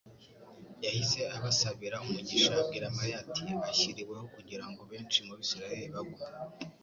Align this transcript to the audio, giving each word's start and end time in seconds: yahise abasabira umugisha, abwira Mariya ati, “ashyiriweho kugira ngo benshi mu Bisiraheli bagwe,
yahise 0.85 1.19
abasabira 1.37 2.03
umugisha, 2.09 2.51
abwira 2.61 2.93
Mariya 2.97 3.17
ati, 3.25 3.43
“ashyiriweho 3.69 4.25
kugira 4.35 4.65
ngo 4.69 4.81
benshi 4.91 5.19
mu 5.25 5.33
Bisiraheli 5.39 5.89
bagwe, 5.95 6.21